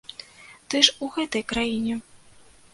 [0.69, 2.01] Ты ж у гэтай краіне.